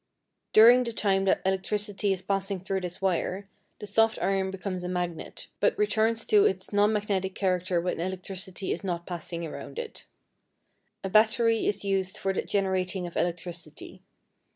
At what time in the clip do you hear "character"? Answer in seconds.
7.35-7.79